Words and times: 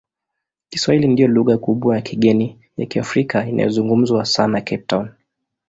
Kiswahili 0.69 1.07
ndiyo 1.07 1.27
lugha 1.27 1.57
kubwa 1.57 1.95
ya 1.95 2.01
kigeni 2.01 2.59
ya 2.77 2.85
Kiafrika 2.85 3.45
inayozungumzwa 3.47 4.25
sana 4.25 4.61
Cape 4.61 4.83
Town. 4.87 5.09